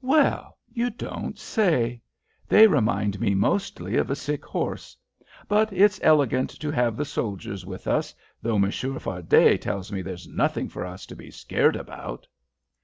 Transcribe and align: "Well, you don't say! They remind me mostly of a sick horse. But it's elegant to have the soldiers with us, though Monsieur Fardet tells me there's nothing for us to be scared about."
"Well, 0.00 0.56
you 0.72 0.90
don't 0.90 1.36
say! 1.40 2.02
They 2.48 2.68
remind 2.68 3.18
me 3.20 3.34
mostly 3.34 3.96
of 3.96 4.12
a 4.12 4.14
sick 4.14 4.44
horse. 4.44 4.96
But 5.48 5.72
it's 5.72 5.98
elegant 6.04 6.50
to 6.60 6.70
have 6.70 6.96
the 6.96 7.04
soldiers 7.04 7.66
with 7.66 7.88
us, 7.88 8.14
though 8.40 8.60
Monsieur 8.60 8.96
Fardet 9.00 9.60
tells 9.62 9.90
me 9.90 10.00
there's 10.00 10.28
nothing 10.28 10.68
for 10.68 10.86
us 10.86 11.04
to 11.06 11.16
be 11.16 11.32
scared 11.32 11.74
about." 11.74 12.28